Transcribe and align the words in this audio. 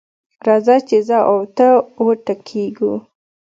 راځه 0.47 0.75
چې 0.87 0.97
زه 1.07 1.17
او 1.29 1.37
ته 1.57 1.67
وټکېږو. 2.05 2.93